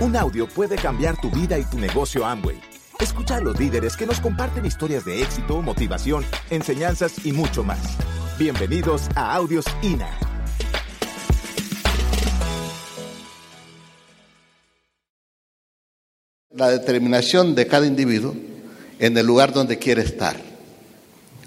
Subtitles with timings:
[0.00, 2.60] Un audio puede cambiar tu vida y tu negocio Amway.
[3.00, 7.96] Escucha a los líderes que nos comparten historias de éxito, motivación, enseñanzas y mucho más.
[8.38, 10.08] Bienvenidos a Audios INA.
[16.54, 18.36] La determinación de cada individuo
[19.00, 20.36] en el lugar donde quiere estar.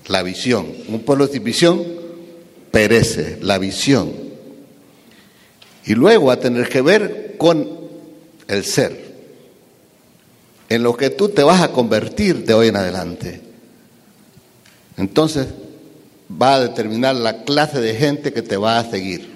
[0.07, 0.67] La visión.
[0.89, 1.81] Un pueblo sin visión
[2.69, 4.11] perece, la visión.
[5.85, 7.80] Y luego a tener que ver con
[8.47, 9.11] el ser,
[10.69, 13.41] en lo que tú te vas a convertir de hoy en adelante.
[14.97, 15.47] Entonces
[16.41, 19.29] va a determinar la clase de gente que te va a seguir.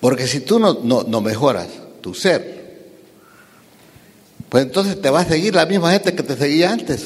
[0.00, 1.68] Porque si tú no, no, mejoras
[2.00, 2.88] tu ser,
[4.48, 7.04] pues entonces te va a seguir la misma gente que te seguía antes.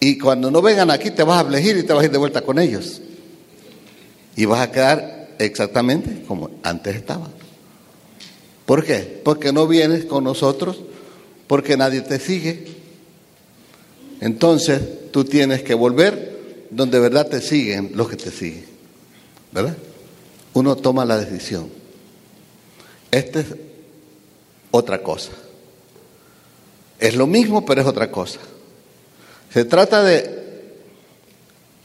[0.00, 2.18] Y cuando no vengan aquí te vas a elegir y te vas a ir de
[2.18, 3.00] vuelta con ellos.
[4.36, 7.28] Y vas a quedar exactamente como antes estaba.
[8.66, 9.20] ¿Por qué?
[9.24, 10.80] Porque no vienes con nosotros,
[11.46, 12.66] porque nadie te sigue.
[14.20, 18.64] Entonces tú tienes que volver donde de verdad te siguen los que te siguen.
[19.52, 19.76] ¿Verdad?
[20.54, 21.68] Uno toma la decisión.
[23.10, 23.46] Esta es
[24.70, 25.30] otra cosa.
[26.98, 28.40] Es lo mismo, pero es otra cosa.
[29.52, 30.44] Se trata de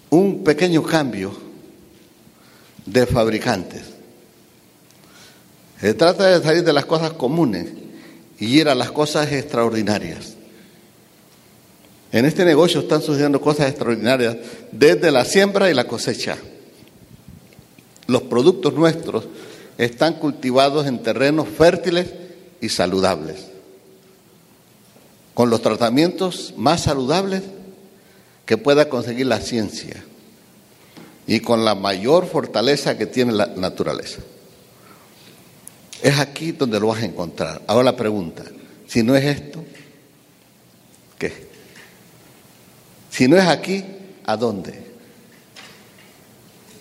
[0.10, 1.49] un pequeño cambio
[2.92, 3.84] de fabricantes.
[5.80, 7.68] Se trata de salir de las cosas comunes
[8.40, 10.34] y ir a las cosas extraordinarias.
[12.12, 14.38] En este negocio están sucediendo cosas extraordinarias
[14.72, 16.38] desde la siembra y la cosecha.
[18.08, 19.26] Los productos nuestros
[19.78, 22.08] están cultivados en terrenos fértiles
[22.60, 23.46] y saludables,
[25.34, 27.44] con los tratamientos más saludables
[28.46, 30.04] que pueda conseguir la ciencia
[31.30, 34.20] y con la mayor fortaleza que tiene la naturaleza.
[36.02, 37.62] Es aquí donde lo vas a encontrar.
[37.68, 38.44] Ahora la pregunta,
[38.88, 39.64] si no es esto,
[41.20, 41.32] ¿qué?
[43.12, 43.86] Si no es aquí,
[44.26, 44.74] ¿a dónde?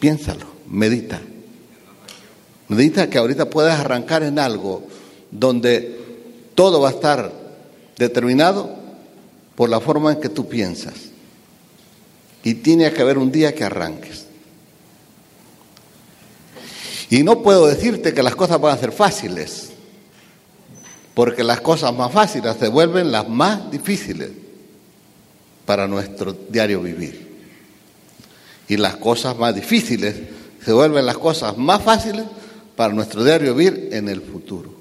[0.00, 1.20] Piénsalo, medita.
[2.69, 4.82] Medita que ahorita puedes arrancar en algo
[5.31, 6.00] donde
[6.54, 7.31] todo va a estar
[7.98, 8.75] determinado
[9.56, 10.94] por la forma en que tú piensas.
[12.42, 14.27] Y tiene que haber un día que arranques.
[17.10, 19.70] Y no puedo decirte que las cosas van a ser fáciles,
[21.14, 24.30] porque las cosas más fáciles se vuelven las más difíciles
[25.64, 27.26] para nuestro diario vivir.
[28.69, 30.14] Y las cosas más difíciles
[30.62, 32.24] se vuelven las cosas más fáciles
[32.76, 34.75] para nuestro diario vivir en el futuro.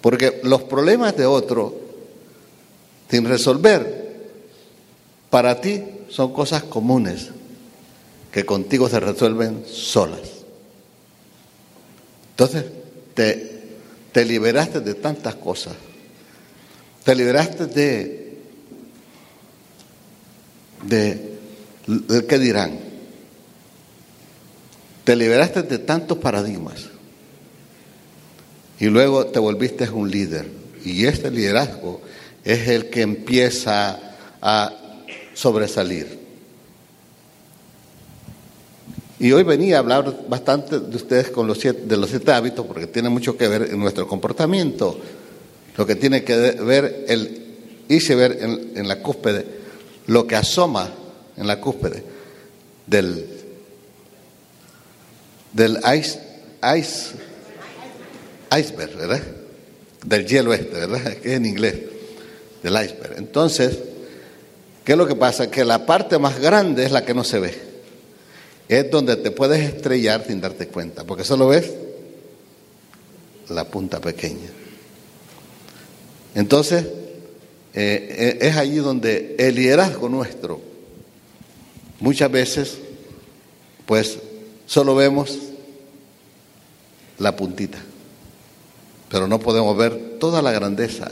[0.00, 1.74] Porque los problemas de otro,
[3.10, 4.30] sin resolver,
[5.30, 7.30] para ti son cosas comunes
[8.32, 10.20] que contigo se resuelven solas.
[12.30, 12.64] Entonces,
[13.14, 13.60] te,
[14.12, 15.74] te liberaste de tantas cosas.
[17.04, 18.38] Te liberaste de,
[20.84, 21.38] de,
[21.86, 22.78] de qué dirán.
[25.04, 26.86] Te liberaste de tantos paradigmas.
[28.78, 30.46] Y luego te volviste un líder.
[30.84, 32.00] Y este liderazgo
[32.44, 33.98] es el que empieza
[34.40, 34.72] a
[35.34, 36.17] sobresalir.
[39.20, 42.64] Y hoy venía a hablar bastante de ustedes con los siete, de los siete hábitos,
[42.66, 44.98] porque tiene mucho que ver en nuestro comportamiento,
[45.76, 47.46] lo que tiene que ver el
[47.88, 49.44] hice ver en, en la cúspide,
[50.06, 50.88] lo que asoma
[51.36, 52.04] en la cúspide
[52.86, 53.26] del,
[55.52, 56.20] del ice,
[56.76, 57.16] ice,
[58.56, 59.22] iceberg, ¿verdad?
[60.04, 61.16] Del hielo este, ¿verdad?
[61.22, 61.74] Que es en inglés,
[62.62, 63.14] del iceberg.
[63.16, 63.78] Entonces,
[64.84, 65.50] ¿qué es lo que pasa?
[65.50, 67.67] Que la parte más grande es la que no se ve
[68.68, 71.72] es donde te puedes estrellar sin darte cuenta, porque solo ves
[73.48, 74.50] la punta pequeña.
[76.34, 76.86] Entonces,
[77.74, 80.60] eh, es allí donde el liderazgo nuestro,
[82.00, 82.78] muchas veces,
[83.86, 84.18] pues
[84.66, 85.38] solo vemos
[87.18, 87.78] la puntita,
[89.08, 91.10] pero no podemos ver toda la grandeza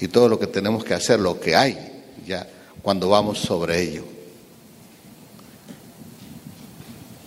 [0.00, 1.76] y todo lo que tenemos que hacer, lo que hay
[2.26, 2.48] ya
[2.82, 4.13] cuando vamos sobre ello.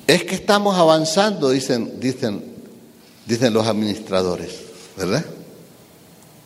[0.07, 2.41] Es que estamos avanzando, dicen, dicen,
[3.25, 4.61] dicen los administradores,
[4.95, 5.25] ¿verdad?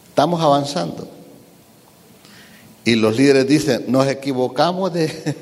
[0.09, 1.07] Estamos avanzando.
[2.83, 5.11] Y los líderes dicen, nos equivocamos de...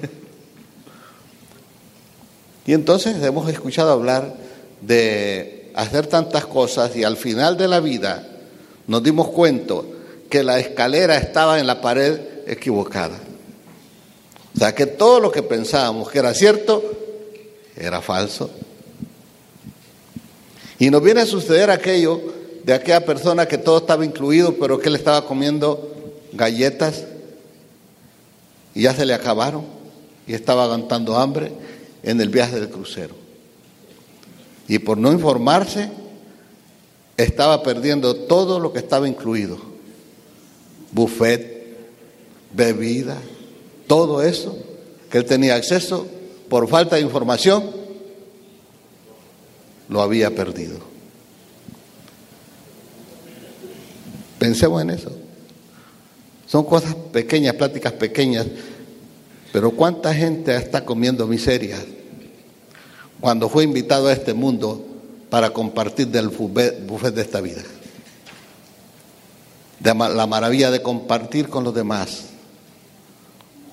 [2.66, 4.36] y entonces hemos escuchado hablar
[4.82, 8.28] de hacer tantas cosas y al final de la vida
[8.88, 9.76] nos dimos cuenta
[10.30, 13.18] que la escalera estaba en la pared equivocada.
[14.56, 16.99] O sea que todo lo que pensábamos que era cierto
[17.80, 18.50] era falso.
[20.78, 22.22] Y nos viene a suceder aquello
[22.64, 25.96] de aquella persona que todo estaba incluido, pero que él estaba comiendo
[26.34, 27.06] galletas
[28.76, 29.66] y ya se le acabaron
[30.28, 31.52] y estaba aguantando hambre
[32.04, 33.16] en el viaje del crucero.
[34.68, 35.90] Y por no informarse,
[37.18, 39.58] estaba perdiendo todo lo que estaba incluido.
[40.92, 41.78] Buffet,
[42.54, 43.18] bebida,
[43.88, 44.56] todo eso
[45.10, 46.08] que él tenía acceso
[46.50, 47.64] por falta de información,
[49.88, 50.80] lo había perdido.
[54.40, 55.12] Pensemos en eso.
[56.48, 58.48] Son cosas pequeñas, pláticas pequeñas,
[59.52, 61.78] pero ¿cuánta gente está comiendo miseria
[63.20, 64.84] cuando fue invitado a este mundo
[65.30, 67.62] para compartir del buffet de esta vida?
[69.82, 72.26] La maravilla de compartir con los demás.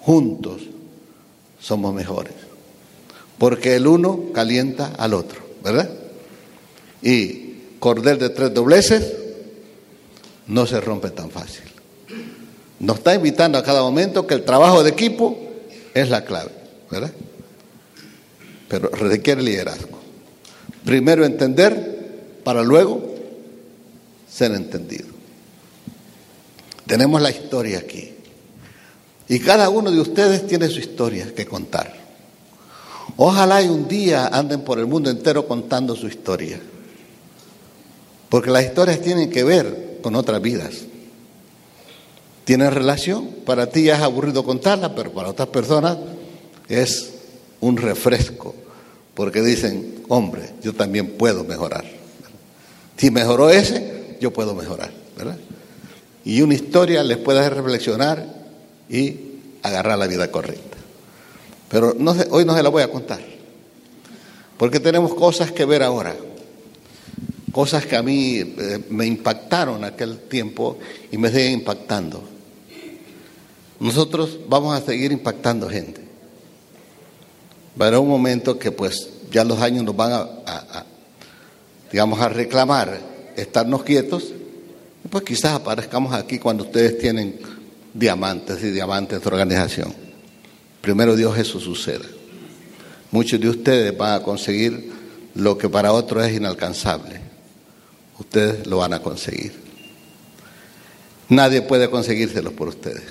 [0.02, 0.62] Juntos
[1.58, 2.45] somos mejores.
[3.38, 5.90] Porque el uno calienta al otro, ¿verdad?
[7.02, 9.12] Y cordel de tres dobleces
[10.46, 11.64] no se rompe tan fácil.
[12.78, 15.38] Nos está invitando a cada momento que el trabajo de equipo
[15.94, 16.50] es la clave,
[16.90, 17.12] ¿verdad?
[18.68, 19.98] Pero requiere liderazgo.
[20.84, 23.14] Primero entender para luego
[24.30, 25.06] ser entendido.
[26.86, 28.12] Tenemos la historia aquí.
[29.28, 32.05] Y cada uno de ustedes tiene su historia que contar.
[33.16, 36.60] Ojalá y un día anden por el mundo entero contando su historia.
[38.28, 40.74] Porque las historias tienen que ver con otras vidas.
[42.44, 43.28] Tienen relación.
[43.46, 45.96] Para ti ya es aburrido contarla, pero para otras personas
[46.68, 47.14] es
[47.60, 48.54] un refresco.
[49.14, 51.84] Porque dicen, hombre, yo también puedo mejorar.
[52.98, 54.90] Si mejoró ese, yo puedo mejorar.
[55.16, 55.38] ¿verdad?
[56.24, 58.26] Y una historia les puede hacer reflexionar
[58.90, 59.16] y
[59.62, 60.75] agarrar la vida correcta.
[61.68, 63.20] Pero no hoy no se la voy a contar.
[64.56, 66.16] Porque tenemos cosas que ver ahora
[67.56, 70.76] cosas que a mí eh, me impactaron aquel tiempo
[71.10, 72.22] y me siguen impactando.
[73.80, 76.02] Nosotros vamos a seguir impactando gente.
[77.80, 80.84] A haber un momento que pues ya los años nos van a,
[81.90, 83.00] digamos, a reclamar
[83.36, 84.34] estarnos quietos,
[85.08, 87.40] pues quizás aparezcamos aquí cuando ustedes tienen
[87.94, 90.05] diamantes y diamantes de organización.
[90.86, 92.04] Primero Dios eso suceda.
[93.10, 94.92] Muchos de ustedes van a conseguir
[95.34, 97.22] lo que para otros es inalcanzable
[98.20, 99.52] ustedes lo van a conseguir.
[101.28, 103.02] Nadie puede conseguírselos por ustedes.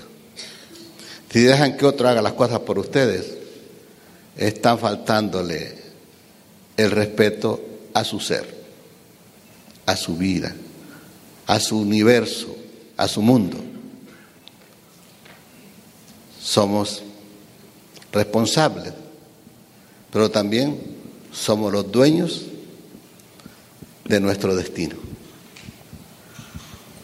[1.30, 3.34] Si dejan que otro haga las cosas por ustedes,
[4.38, 5.76] están faltándole
[6.78, 7.62] el respeto
[7.94, 8.56] a su ser,
[9.86, 10.56] a su vida,
[11.46, 12.56] a su universo,
[12.96, 13.58] a su mundo.
[16.42, 17.04] Somos
[18.16, 18.94] responsables,
[20.12, 20.80] pero también
[21.32, 22.44] somos los dueños
[24.06, 24.96] de nuestro destino.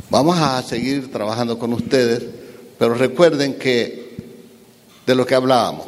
[0.09, 2.23] Vamos a seguir trabajando con ustedes,
[2.79, 4.15] pero recuerden que
[5.05, 5.87] de lo que hablábamos,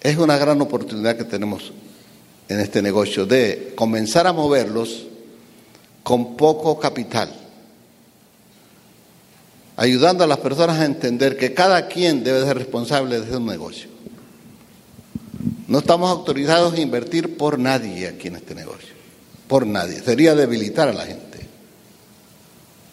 [0.00, 1.72] es una gran oportunidad que tenemos
[2.48, 5.06] en este negocio de comenzar a moverlos
[6.02, 7.32] con poco capital,
[9.76, 13.88] ayudando a las personas a entender que cada quien debe ser responsable de un negocio.
[15.68, 18.92] No estamos autorizados a invertir por nadie aquí en este negocio
[19.52, 21.40] por nadie, sería debilitar a la gente.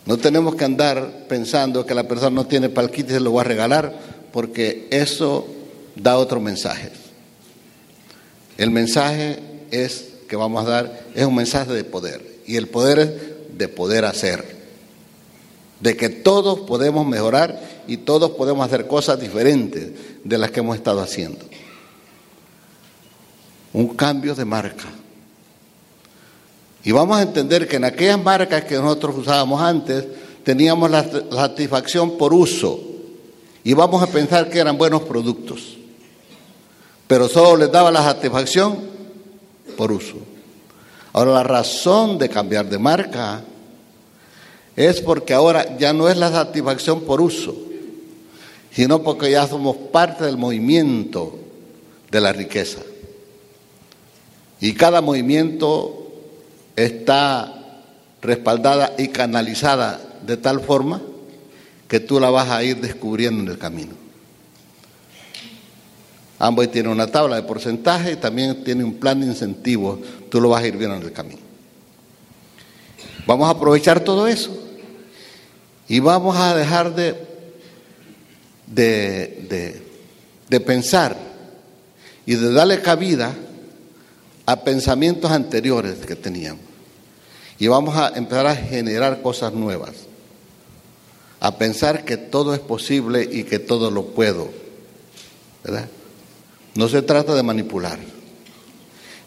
[0.05, 3.43] No tenemos que andar pensando que la persona no tiene palquito y se lo va
[3.43, 3.97] a regalar,
[4.33, 5.47] porque eso
[5.95, 6.91] da otro mensaje.
[8.57, 9.39] El mensaje
[9.71, 13.69] es que vamos a dar es un mensaje de poder y el poder es de
[13.69, 14.43] poder hacer,
[15.79, 19.91] de que todos podemos mejorar y todos podemos hacer cosas diferentes
[20.23, 21.45] de las que hemos estado haciendo.
[23.73, 24.85] Un cambio de marca.
[26.83, 30.05] Y vamos a entender que en aquellas marcas que nosotros usábamos antes,
[30.43, 32.79] teníamos la satisfacción por uso.
[33.63, 35.77] Y vamos a pensar que eran buenos productos.
[37.07, 38.79] Pero solo les daba la satisfacción
[39.77, 40.17] por uso.
[41.13, 43.43] Ahora la razón de cambiar de marca
[44.79, 47.53] es porque ahora ya no es la satisfacción por uso,
[48.71, 51.37] sino porque ya somos parte del movimiento
[52.09, 52.79] de la riqueza.
[54.61, 56.13] Y cada movimiento
[56.77, 57.83] está
[58.21, 61.01] respaldada y canalizada de tal forma
[61.89, 63.95] que tú la vas a ir descubriendo en el camino.
[66.39, 70.47] Ambos tiene una tabla de porcentaje y también tiene un plan de incentivos, tú lo
[70.47, 71.41] vas a ir viendo en el camino.
[73.27, 74.67] Vamos a aprovechar todo eso
[75.89, 77.15] y vamos a dejar de,
[78.67, 79.81] de,
[80.47, 81.17] de pensar
[82.27, 83.35] y de darle cabida
[84.45, 86.63] a pensamientos anteriores que teníamos.
[87.57, 89.93] Y vamos a empezar a generar cosas nuevas,
[91.39, 94.49] a pensar que todo es posible y que todo lo puedo.
[95.63, 95.89] ¿verdad?
[96.75, 97.97] No se trata de manipular,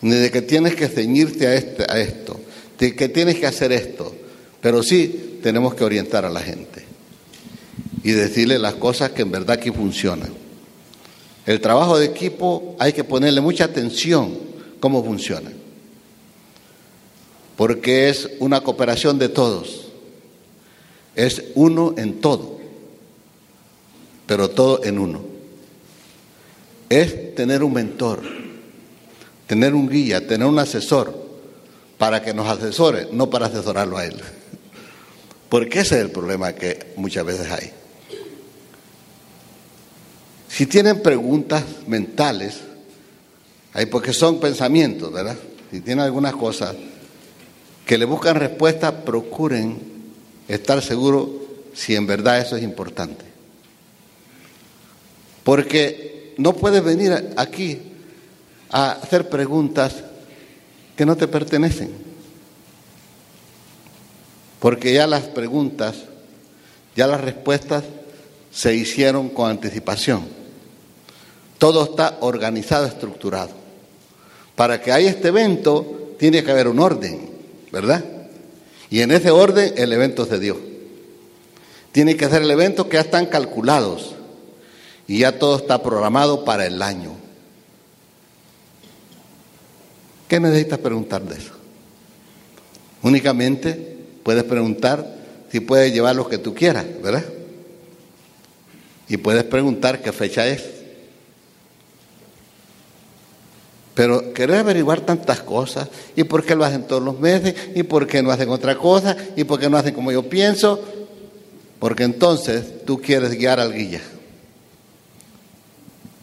[0.00, 2.40] ni de que tienes que ceñirte a, este, a esto,
[2.78, 4.14] de que tienes que hacer esto,
[4.60, 6.84] pero sí tenemos que orientar a la gente
[8.02, 10.32] y decirle las cosas que en verdad aquí funcionan.
[11.44, 14.38] El trabajo de equipo hay que ponerle mucha atención
[14.80, 15.50] cómo funciona,
[17.56, 19.88] porque es una cooperación de todos,
[21.14, 22.58] es uno en todo,
[24.26, 25.20] pero todo en uno.
[26.88, 28.22] Es tener un mentor,
[29.46, 31.14] tener un guía, tener un asesor
[31.98, 34.20] para que nos asesore, no para asesorarlo a él.
[35.52, 37.70] Porque ese es el problema que muchas veces hay.
[40.48, 42.58] Si tienen preguntas mentales,
[43.74, 45.36] hay porque son pensamientos, ¿verdad?
[45.70, 46.74] Si tienen algunas cosas
[47.84, 49.78] que le buscan respuesta, procuren
[50.48, 51.28] estar seguros
[51.74, 53.26] si en verdad eso es importante.
[55.44, 57.78] Porque no puedes venir aquí
[58.70, 59.96] a hacer preguntas
[60.96, 62.11] que no te pertenecen.
[64.62, 65.96] Porque ya las preguntas,
[66.94, 67.82] ya las respuestas
[68.52, 70.22] se hicieron con anticipación.
[71.58, 73.50] Todo está organizado, estructurado.
[74.54, 77.28] Para que haya este evento, tiene que haber un orden,
[77.72, 78.04] ¿verdad?
[78.88, 80.60] Y en ese orden el evento se dio.
[81.90, 84.14] Tiene que ser el evento que ya están calculados
[85.08, 87.16] y ya todo está programado para el año.
[90.28, 91.50] ¿Qué necesitas preguntar de eso?
[93.02, 93.91] Únicamente
[94.22, 95.06] puedes preguntar
[95.50, 97.24] si puedes llevar lo que tú quieras, ¿verdad?
[99.08, 100.64] Y puedes preguntar qué fecha es.
[103.94, 108.06] Pero querer averiguar tantas cosas, y por qué lo hacen todos los meses, y por
[108.06, 110.82] qué no hacen otra cosa, y por qué no hacen como yo pienso,
[111.78, 114.00] porque entonces tú quieres guiar al guía.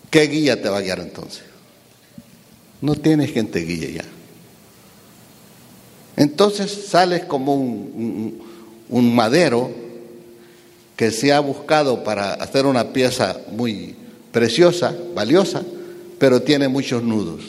[0.10, 1.44] ¿Qué guía te va a guiar entonces?
[2.82, 4.06] No tienes quien te guíe ya.
[6.19, 9.71] Entonces sales como un, madero
[10.97, 13.95] que se ha buscado para hacer una pieza muy
[14.33, 15.63] preciosa, valiosa,
[16.19, 17.45] pero tiene muchos nudos.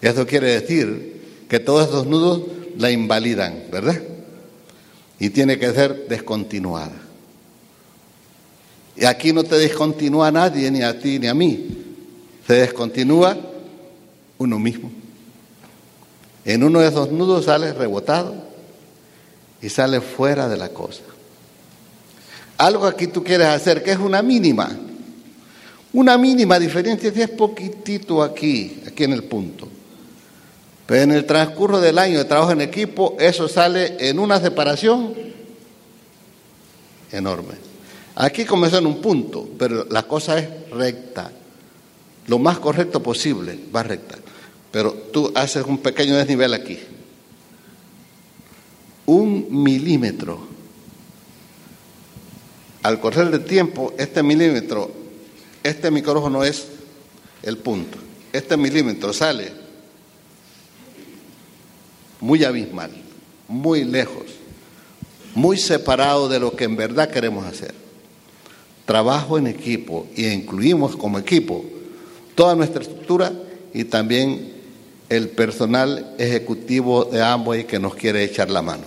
[0.00, 2.42] Y eso quiere decir que todos esos nudos
[2.78, 4.00] la invalidan, ¿verdad?
[5.18, 6.94] Y tiene que ser descontinuada.
[8.96, 11.76] Y aquí no te descontinúa nadie, ni a ti, ni a mí.
[12.46, 13.36] Se descontinúa
[14.38, 14.99] uno mismo.
[16.44, 18.34] En uno de esos nudos sale rebotado
[19.60, 21.02] y sale fuera de la cosa.
[22.58, 24.70] Algo aquí tú quieres hacer que es una mínima.
[25.92, 29.68] Una mínima diferencia, es poquitito aquí, aquí en el punto.
[30.86, 35.14] Pero en el transcurso del año de trabajo en equipo, eso sale en una separación
[37.10, 37.54] enorme.
[38.16, 41.30] Aquí comenzó en un punto, pero la cosa es recta.
[42.26, 44.16] Lo más correcto posible, va recta.
[44.70, 46.78] Pero tú haces un pequeño desnivel aquí.
[49.06, 50.48] Un milímetro.
[52.82, 54.90] Al correr del tiempo, este milímetro,
[55.62, 56.66] este micrófono es
[57.42, 57.98] el punto.
[58.32, 59.52] Este milímetro sale
[62.20, 62.90] muy abismal,
[63.48, 64.24] muy lejos,
[65.34, 67.74] muy separado de lo que en verdad queremos hacer.
[68.86, 71.64] Trabajo en equipo y incluimos como equipo
[72.34, 73.32] toda nuestra estructura
[73.72, 74.59] y también
[75.10, 78.84] el personal ejecutivo de Amway que nos quiere echar la mano.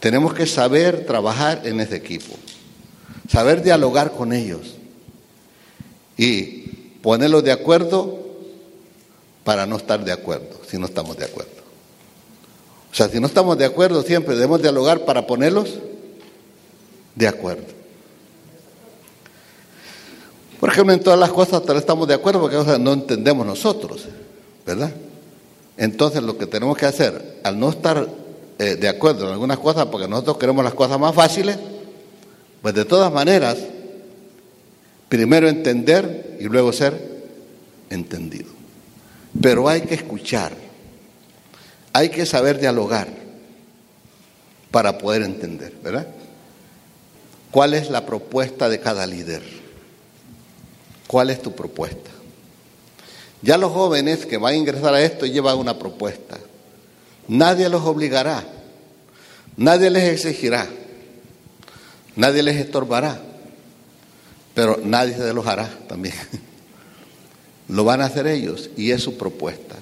[0.00, 2.34] Tenemos que saber trabajar en ese equipo,
[3.30, 4.74] saber dialogar con ellos
[6.16, 6.62] y
[7.02, 8.18] ponerlos de acuerdo
[9.44, 11.52] para no estar de acuerdo, si no estamos de acuerdo.
[12.90, 15.74] O sea, si no estamos de acuerdo siempre debemos dialogar para ponerlos
[17.14, 17.66] de acuerdo.
[20.58, 24.06] Por ejemplo, en todas las cosas estamos de acuerdo porque no entendemos nosotros,
[24.66, 24.92] ¿verdad?
[25.76, 28.08] Entonces lo que tenemos que hacer, al no estar
[28.58, 31.58] eh, de acuerdo en algunas cosas, porque nosotros queremos las cosas más fáciles,
[32.60, 33.58] pues de todas maneras,
[35.08, 37.24] primero entender y luego ser
[37.90, 38.50] entendido.
[39.40, 40.52] Pero hay que escuchar
[41.92, 43.08] hay que saber dialogar
[44.70, 46.06] para poder entender, ¿verdad?
[47.50, 49.42] ¿Cuál es la propuesta de cada líder?
[51.06, 52.10] ¿Cuál es tu propuesta?
[53.42, 56.38] Ya los jóvenes que van a ingresar a esto llevan una propuesta.
[57.28, 58.44] Nadie los obligará,
[59.56, 60.68] nadie les exigirá,
[62.16, 63.20] nadie les estorbará,
[64.54, 66.14] pero nadie se los hará también.
[67.68, 69.76] Lo van a hacer ellos y es su propuesta.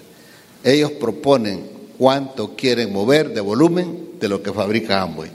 [0.62, 5.30] Ellos proponen cuánto quieren mover de volumen de lo que fabrica Amway.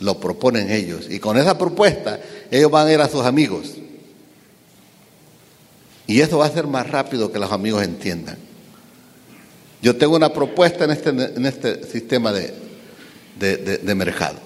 [0.00, 1.06] Lo proponen ellos.
[1.08, 2.20] Y con esa propuesta,
[2.50, 3.74] ellos van a ir a sus amigos.
[6.12, 8.36] Y eso va a ser más rápido que los amigos entiendan.
[9.80, 12.52] Yo tengo una propuesta en este, en este sistema de,
[13.38, 14.36] de mercado.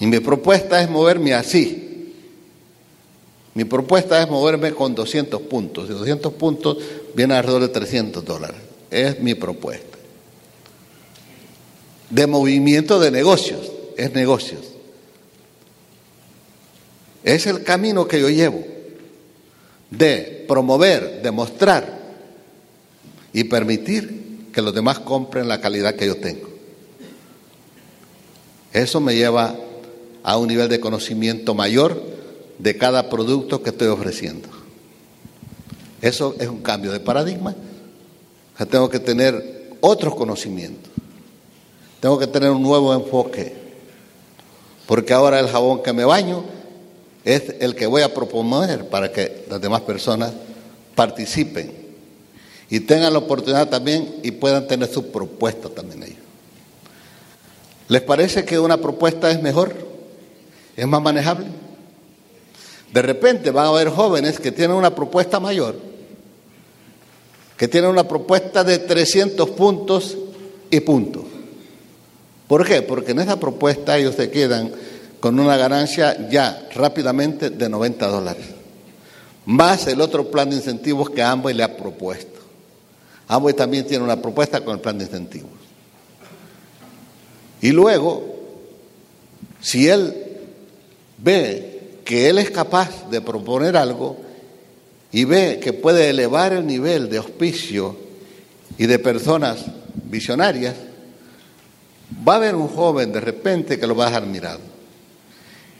[0.00, 2.16] Y mi propuesta es moverme así.
[3.54, 5.88] Mi propuesta es moverme con 200 puntos.
[5.88, 6.78] Y 200 puntos
[7.14, 8.60] viene alrededor de 300 dólares.
[8.90, 9.98] Es mi propuesta
[12.10, 14.62] de movimiento de negocios, es negocios.
[17.22, 18.79] Es el camino que yo llevo
[19.90, 22.00] de promover, de mostrar
[23.32, 26.48] y permitir que los demás compren la calidad que yo tengo.
[28.72, 29.56] Eso me lleva
[30.22, 32.02] a un nivel de conocimiento mayor
[32.58, 34.48] de cada producto que estoy ofreciendo.
[36.00, 37.54] Eso es un cambio de paradigma.
[38.70, 40.92] Tengo que tener otros conocimientos.
[42.00, 43.54] Tengo que tener un nuevo enfoque,
[44.86, 46.44] porque ahora el jabón que me baño
[47.24, 50.32] es el que voy a proponer para que las demás personas
[50.94, 51.72] participen
[52.70, 56.18] y tengan la oportunidad también y puedan tener su propuesta también ellos.
[57.88, 59.74] ¿Les parece que una propuesta es mejor?
[60.76, 61.46] ¿Es más manejable?
[62.92, 65.76] De repente van a haber jóvenes que tienen una propuesta mayor,
[67.56, 70.16] que tienen una propuesta de 300 puntos
[70.70, 71.24] y puntos.
[72.46, 72.82] ¿Por qué?
[72.82, 74.72] Porque en esa propuesta ellos se quedan
[75.20, 78.46] con una ganancia ya rápidamente de 90 dólares,
[79.46, 82.40] más el otro plan de incentivos que Amway le ha propuesto.
[83.28, 85.50] Amway también tiene una propuesta con el plan de incentivos.
[87.60, 88.24] Y luego,
[89.60, 90.14] si él
[91.18, 94.16] ve que él es capaz de proponer algo
[95.12, 97.96] y ve que puede elevar el nivel de auspicio
[98.78, 99.58] y de personas
[100.04, 100.74] visionarias,
[102.26, 104.60] Va a haber un joven de repente que lo va a dejar mirado,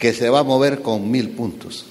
[0.00, 1.84] que se va a mover con mil puntos.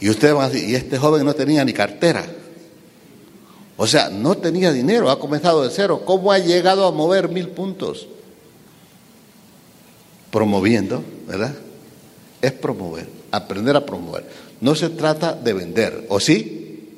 [0.00, 2.24] Y usted va a decir, y este joven no tenía ni cartera.
[3.76, 6.02] O sea, no tenía dinero, ha comenzado de cero.
[6.04, 8.06] ¿Cómo ha llegado a mover mil puntos?
[10.30, 11.54] Promoviendo, ¿verdad?
[12.40, 14.24] Es promover, aprender a promover.
[14.60, 16.94] No se trata de vender, ¿o sí?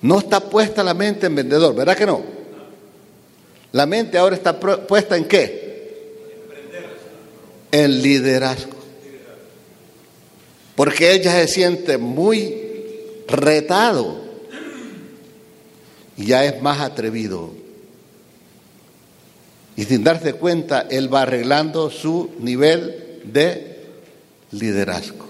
[0.00, 2.22] No está puesta la mente en vendedor, ¿verdad que no?
[3.72, 5.67] La mente ahora está puesta en qué?
[7.70, 8.76] En liderazgo.
[10.74, 12.54] Porque ella se siente muy
[13.26, 14.22] retado
[16.16, 17.52] y ya es más atrevido.
[19.76, 23.78] Y sin darse cuenta, él va arreglando su nivel de
[24.50, 25.26] liderazgo.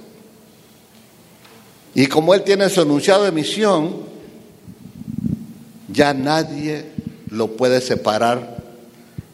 [1.94, 3.96] Y como él tiene su enunciado de misión,
[5.92, 6.84] ya nadie
[7.30, 8.62] lo puede separar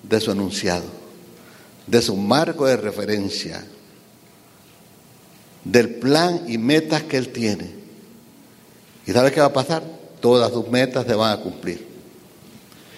[0.02, 0.84] de su enunciado,
[1.86, 3.64] de su marco de referencia,
[5.64, 7.70] del plan y metas que él tiene.
[9.06, 9.82] ¿Y sabe qué va a pasar?
[10.20, 11.94] Todas sus metas se van a cumplir.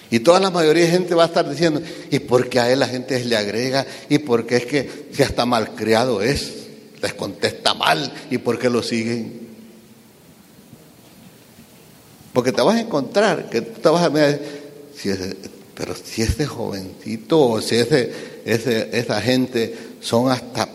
[0.09, 2.79] Y toda la mayoría de gente va a estar diciendo, ¿y por qué a él
[2.79, 3.85] la gente le agrega?
[4.07, 6.53] ¿Y por qué es que si hasta malcriado es?
[7.01, 8.13] Les contesta mal.
[8.31, 9.47] ¿Y por qué lo siguen?
[12.31, 14.39] Porque te vas a encontrar que tú te vas a
[14.95, 15.09] si
[15.77, 18.11] pero si ese jovencito o si ese,
[18.47, 20.69] esa gente son hasta,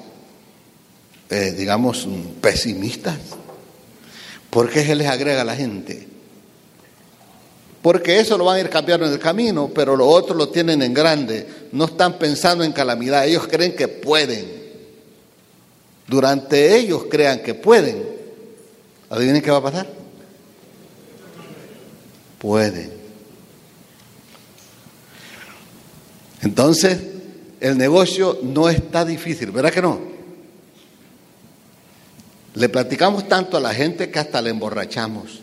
[1.30, 2.06] eh, digamos,
[2.40, 3.16] pesimistas,
[4.50, 6.08] ¿por qué se les agrega a la gente?
[7.80, 10.82] Porque eso lo van a ir cambiando en el camino, pero los otros lo tienen
[10.82, 11.46] en grande.
[11.72, 14.62] No están pensando en calamidad, ellos creen que pueden.
[16.06, 18.04] Durante ellos crean que pueden.
[19.10, 19.88] ¿Adivinen qué va a pasar?
[22.38, 22.92] Pueden.
[26.42, 26.98] Entonces,
[27.62, 30.00] el negocio no está difícil, ¿verdad que no?
[32.54, 35.40] Le platicamos tanto a la gente que hasta le emborrachamos.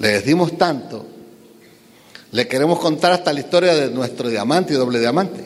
[0.00, 1.06] Le decimos tanto.
[2.32, 5.44] Le queremos contar hasta la historia de nuestro diamante y doble diamante.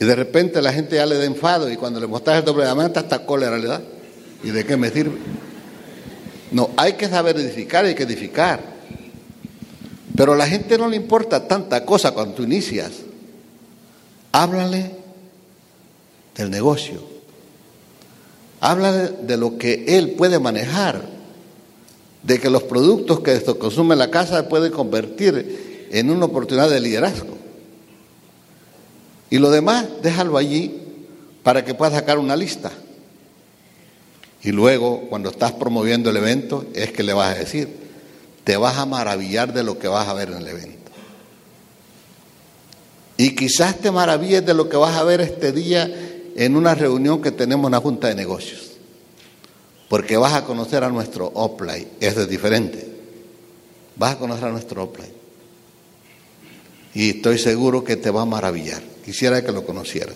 [0.00, 2.64] Y de repente la gente ya le da enfado y cuando le mostras el doble
[2.64, 3.80] diamante hasta cólera le da.
[4.42, 5.16] ¿Y de qué me sirve?
[6.50, 8.75] No, hay que saber edificar, hay que edificar.
[10.16, 12.92] Pero a la gente no le importa tanta cosa cuando tú inicias.
[14.32, 14.92] Háblale
[16.34, 17.02] del negocio.
[18.60, 21.02] Háblale de lo que él puede manejar.
[22.22, 27.36] De que los productos que consume la casa pueden convertir en una oportunidad de liderazgo.
[29.28, 30.80] Y lo demás, déjalo allí
[31.42, 32.72] para que pueda sacar una lista.
[34.42, 37.85] Y luego, cuando estás promoviendo el evento, es que le vas a decir,
[38.46, 40.92] te vas a maravillar de lo que vas a ver en el evento.
[43.16, 45.92] Y quizás te maravilles de lo que vas a ver este día
[46.36, 48.76] en una reunión que tenemos en la Junta de Negocios.
[49.88, 52.88] Porque vas a conocer a nuestro Oplay, eso es diferente.
[53.96, 55.12] Vas a conocer a nuestro Oplay.
[56.94, 58.80] Y estoy seguro que te va a maravillar.
[59.04, 60.14] Quisiera que lo conocieras.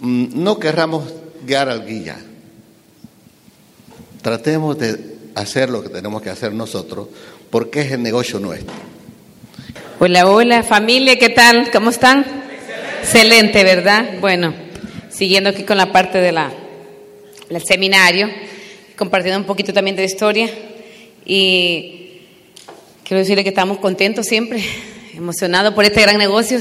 [0.00, 1.04] Mm, no querramos
[1.46, 2.18] guiar al guía.
[4.20, 7.08] Tratemos de hacer lo que tenemos que hacer nosotros,
[7.54, 8.74] porque es el negocio nuestro.
[10.00, 11.70] Hola, hola familia, ¿qué tal?
[11.70, 12.26] ¿Cómo están?
[13.00, 14.14] Excelente, ¿verdad?
[14.20, 14.52] Bueno,
[15.08, 18.28] siguiendo aquí con la parte de del seminario,
[18.96, 20.50] compartiendo un poquito también de historia
[21.24, 22.22] y
[23.04, 24.60] quiero decirle que estamos contentos siempre,
[25.14, 26.58] emocionados por este gran negocio,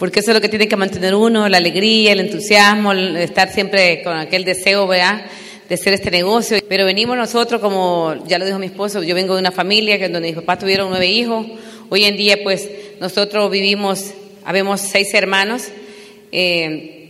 [0.00, 4.02] porque eso es lo que tiene que mantener uno, la alegría, el entusiasmo, estar siempre
[4.02, 5.26] con aquel deseo, ¿verdad?
[5.68, 6.58] De hacer este negocio.
[6.68, 10.08] Pero venimos nosotros, como ya lo dijo mi esposo, yo vengo de una familia que
[10.08, 11.46] donde mis papás tuvieron nueve hijos.
[11.88, 12.68] Hoy en día, pues,
[13.00, 14.12] nosotros vivimos,
[14.44, 15.64] habemos seis hermanos.
[16.32, 17.03] Eh,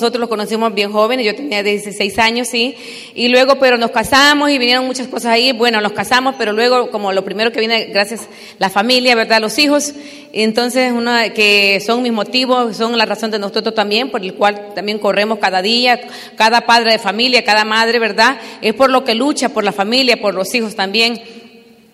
[0.00, 2.74] nosotros los conocimos bien jóvenes, yo tenía 16 años, sí,
[3.14, 6.90] y luego, pero nos casamos y vinieron muchas cosas ahí, bueno, nos casamos, pero luego,
[6.90, 8.26] como lo primero que viene, gracias,
[8.58, 9.92] la familia, ¿verdad?, los hijos,
[10.32, 14.72] entonces, uno que son mis motivos, son la razón de nosotros también, por el cual
[14.74, 16.00] también corremos cada día,
[16.34, 20.18] cada padre de familia, cada madre, ¿verdad?, es por lo que lucha, por la familia,
[20.18, 21.20] por los hijos también,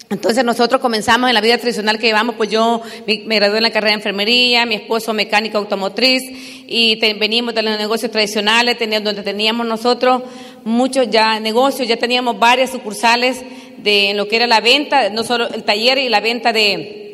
[0.09, 3.71] entonces nosotros comenzamos en la vida tradicional que llevamos, pues yo me, gradué en la
[3.71, 6.23] carrera de enfermería, mi esposo mecánico automotriz
[6.69, 10.23] y venimos de los negocios tradicionales, donde teníamos nosotros
[10.65, 13.43] muchos ya negocios, ya teníamos varias sucursales
[13.79, 17.06] de lo que era la venta, no solo el taller y la venta de,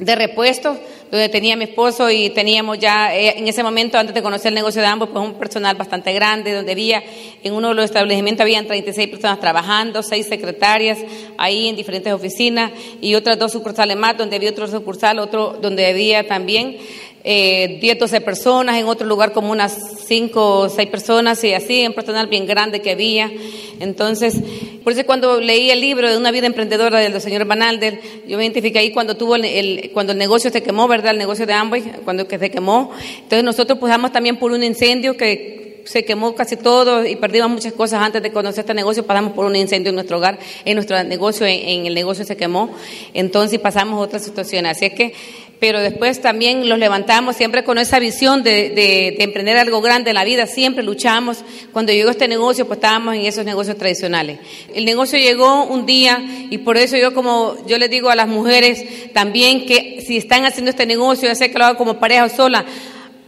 [0.00, 0.78] de repuestos,
[1.10, 4.54] donde tenía mi esposo y teníamos ya eh, en ese momento, antes de conocer el
[4.54, 7.02] negocio de ambos, pues un personal bastante grande, donde había,
[7.42, 10.98] en uno de los establecimientos habían 36 personas trabajando, seis secretarias
[11.36, 15.86] ahí en diferentes oficinas y otras dos sucursales más, donde había otro sucursal, otro donde
[15.86, 16.78] había también
[17.22, 21.86] eh, 10, 12 personas, en otro lugar como unas 5 o 6 personas y así,
[21.86, 23.30] un personal bien grande que había.
[23.78, 24.36] Entonces,
[24.82, 28.36] por eso cuando leí el libro de una vida emprendedora del señor Van Alder, yo
[28.36, 31.12] me identifiqué ahí cuando tuvo el, cuando el negocio se quemó, ¿verdad?
[31.12, 32.90] El negocio de Amway, cuando que se quemó.
[33.16, 37.72] Entonces nosotros pasamos también por un incendio que se quemó casi todo y perdimos muchas
[37.72, 41.02] cosas antes de conocer este negocio, pasamos por un incendio en nuestro hogar, en nuestro
[41.04, 42.70] negocio, en, en el negocio se quemó,
[43.14, 44.76] entonces pasamos otras situaciones.
[44.76, 45.14] Así es que
[45.60, 50.14] pero después también los levantamos siempre con esa visión de, de, emprender algo grande en
[50.14, 51.44] la vida, siempre luchamos.
[51.72, 54.38] Cuando llegó este negocio, pues estábamos en esos negocios tradicionales.
[54.74, 58.26] El negocio llegó un día y por eso yo como yo les digo a las
[58.26, 62.28] mujeres también que si están haciendo este negocio, ya que lo hagan como pareja o
[62.30, 62.64] sola,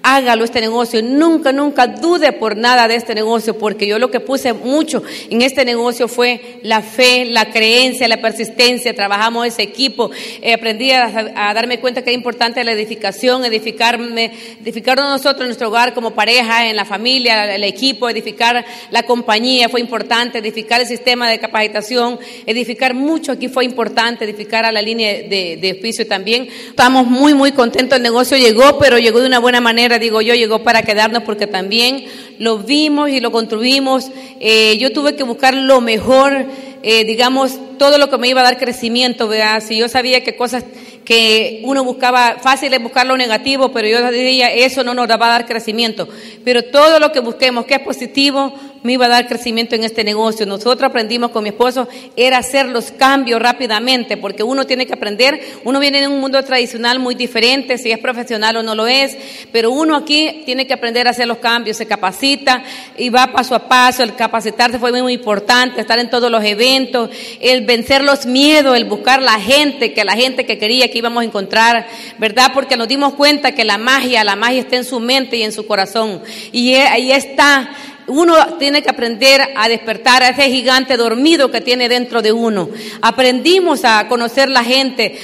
[0.02, 1.02] hágalo este negocio.
[1.02, 5.42] Nunca, nunca dude por nada de este negocio, porque yo lo que puse mucho en
[5.42, 8.94] este negocio fue la fe, la creencia, la persistencia.
[8.94, 10.10] Trabajamos ese equipo.
[10.40, 15.68] Eh, aprendí a, darme cuenta que es importante la edificación, edificarme, edificarnos nosotros en nuestro
[15.68, 20.86] hogar como pareja, en la familia, el equipo, edificar la compañía fue importante, edificar el
[20.86, 26.06] sistema de capacitación, edificar mucho aquí fue importante, edificar a la línea de, de oficio
[26.06, 26.48] también.
[26.68, 27.96] Estamos muy, muy contentos.
[27.96, 31.46] El negocio llegó, pero llegó de una buena manera digo yo, llegó para quedarnos porque
[31.46, 32.04] también
[32.38, 34.10] lo vimos y lo construimos.
[34.40, 36.46] Eh, yo tuve que buscar lo mejor,
[36.82, 39.62] eh, digamos, todo lo que me iba a dar crecimiento, ¿verdad?
[39.66, 40.64] Si yo sabía que cosas
[41.04, 45.14] que uno buscaba, fácil es buscar lo negativo, pero yo diría, eso no nos va
[45.14, 46.08] a dar crecimiento.
[46.44, 50.04] Pero todo lo que busquemos que es positivo, me iba a dar crecimiento en este
[50.04, 50.46] negocio.
[50.46, 55.40] Nosotros aprendimos con mi esposo, era hacer los cambios rápidamente, porque uno tiene que aprender,
[55.64, 59.16] uno viene de un mundo tradicional muy diferente, si es profesional o no lo es,
[59.52, 62.62] pero uno aquí tiene que aprender a hacer los cambios, se capacita
[62.96, 67.10] y va paso a paso, el capacitarse fue muy importante, estar en todos los eventos,
[67.40, 71.22] el vencer los miedos, el buscar la gente, que la gente que quería que íbamos
[71.22, 71.86] a encontrar,
[72.18, 72.52] ¿verdad?
[72.54, 75.52] Porque nos dimos cuenta que la magia, la magia está en su mente y en
[75.52, 76.22] su corazón.
[76.52, 77.70] Y ahí está
[78.06, 82.68] uno tiene que aprender a despertar a ese gigante dormido que tiene dentro de uno.
[83.00, 85.18] Aprendimos a conocer la gente,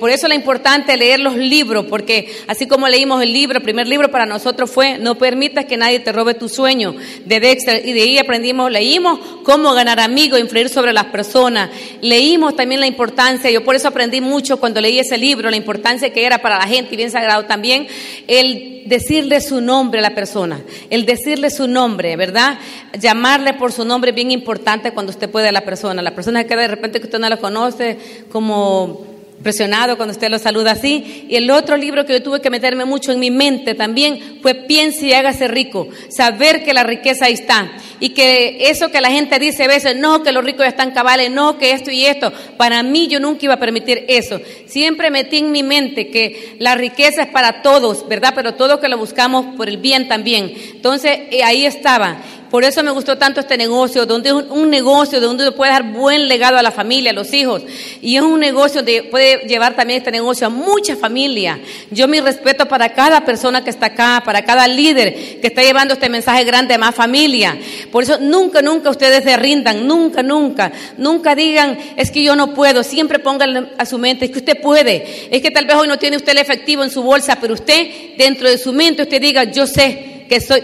[0.00, 3.86] por eso es importante leer los libros, porque así como leímos el libro, el primer
[3.86, 7.92] libro para nosotros fue No permitas que nadie te robe tu sueño, de Dexter, y
[7.92, 13.50] de ahí aprendimos, leímos cómo ganar amigos, influir sobre las personas, leímos también la importancia,
[13.50, 16.66] yo por eso aprendí mucho cuando leí ese libro, la importancia que era para la
[16.66, 17.86] gente y bien sagrado también,
[18.26, 21.83] el decirle su nombre a la persona, el decirle su nombre,
[22.16, 22.58] ¿verdad?
[22.98, 26.02] Llamarle por su nombre es bien importante cuando usted puede a la persona.
[26.02, 27.98] La persona que de repente que usted no la conoce,
[28.32, 31.26] como impresionado cuando usted lo saluda así.
[31.28, 34.54] Y el otro libro que yo tuve que meterme mucho en mi mente también fue
[34.54, 35.88] Piense y hágase rico.
[36.08, 37.70] Saber que la riqueza ahí está.
[38.00, 40.92] Y que eso que la gente dice a veces, no, que los ricos ya están
[40.92, 42.32] cabales, no, que esto y esto.
[42.56, 44.40] Para mí yo nunca iba a permitir eso.
[44.66, 48.32] Siempre metí en mi mente que la riqueza es para todos, ¿verdad?
[48.34, 50.54] Pero todos que lo buscamos por el bien también.
[50.74, 52.18] Entonces eh, ahí estaba.
[52.50, 56.28] Por eso me gustó tanto este negocio, donde es un negocio donde puede dar buen
[56.28, 57.62] legado a la familia, a los hijos.
[58.00, 61.58] Y es un negocio donde puede llevar también este negocio a mucha familia.
[61.90, 65.94] Yo mi respeto para cada persona que está acá, para cada líder que está llevando
[65.94, 67.58] este mensaje grande a más familia.
[67.90, 70.72] Por eso nunca, nunca ustedes se rindan, nunca, nunca.
[70.96, 72.82] Nunca digan, es que yo no puedo.
[72.82, 75.28] Siempre pongan a su mente, es que usted puede.
[75.30, 78.16] Es que tal vez hoy no tiene usted el efectivo en su bolsa, pero usted
[78.16, 80.13] dentro de su mente usted diga, yo sé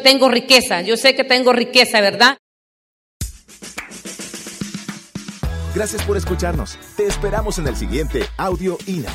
[0.03, 2.39] tengo riqueza, yo sé que tengo riqueza, ¿verdad?
[5.75, 6.79] Gracias por escucharnos.
[6.97, 9.13] Te esperamos en el siguiente Audio INA.